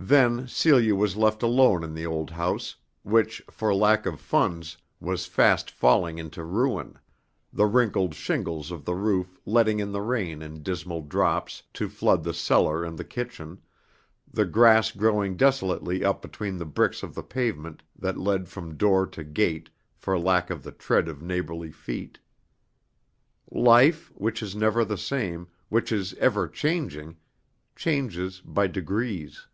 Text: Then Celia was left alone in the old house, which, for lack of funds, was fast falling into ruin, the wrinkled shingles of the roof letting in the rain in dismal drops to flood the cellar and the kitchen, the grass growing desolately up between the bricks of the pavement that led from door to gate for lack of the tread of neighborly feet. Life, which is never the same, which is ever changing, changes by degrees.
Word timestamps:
Then 0.00 0.46
Celia 0.46 0.94
was 0.94 1.16
left 1.16 1.42
alone 1.42 1.82
in 1.82 1.92
the 1.92 2.06
old 2.06 2.30
house, 2.30 2.76
which, 3.02 3.42
for 3.50 3.74
lack 3.74 4.06
of 4.06 4.20
funds, 4.20 4.76
was 5.00 5.26
fast 5.26 5.72
falling 5.72 6.18
into 6.18 6.44
ruin, 6.44 7.00
the 7.52 7.66
wrinkled 7.66 8.14
shingles 8.14 8.70
of 8.70 8.84
the 8.84 8.94
roof 8.94 9.40
letting 9.44 9.80
in 9.80 9.90
the 9.90 10.00
rain 10.00 10.40
in 10.40 10.62
dismal 10.62 11.00
drops 11.02 11.64
to 11.74 11.88
flood 11.88 12.22
the 12.22 12.32
cellar 12.32 12.84
and 12.84 12.96
the 12.96 13.02
kitchen, 13.04 13.60
the 14.32 14.44
grass 14.44 14.92
growing 14.92 15.36
desolately 15.36 16.04
up 16.04 16.22
between 16.22 16.58
the 16.58 16.64
bricks 16.64 17.02
of 17.02 17.16
the 17.16 17.24
pavement 17.24 17.82
that 17.98 18.16
led 18.16 18.48
from 18.48 18.76
door 18.76 19.04
to 19.04 19.24
gate 19.24 19.68
for 19.96 20.16
lack 20.16 20.48
of 20.48 20.62
the 20.62 20.72
tread 20.72 21.08
of 21.08 21.22
neighborly 21.22 21.72
feet. 21.72 22.20
Life, 23.50 24.12
which 24.14 24.44
is 24.44 24.54
never 24.54 24.84
the 24.84 24.96
same, 24.96 25.48
which 25.68 25.90
is 25.90 26.14
ever 26.20 26.46
changing, 26.46 27.16
changes 27.74 28.40
by 28.44 28.68
degrees. 28.68 29.48